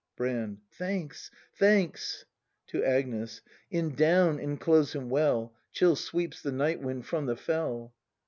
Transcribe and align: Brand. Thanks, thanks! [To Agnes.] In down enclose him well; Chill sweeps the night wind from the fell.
Brand. 0.15 0.61
Thanks, 0.71 1.29
thanks! 1.53 2.25
[To 2.69 2.83
Agnes.] 2.83 3.41
In 3.69 3.93
down 3.93 4.39
enclose 4.39 4.93
him 4.93 5.11
well; 5.11 5.53
Chill 5.71 5.95
sweeps 5.95 6.41
the 6.41 6.51
night 6.51 6.81
wind 6.81 7.05
from 7.05 7.27
the 7.27 7.35
fell. 7.37 7.93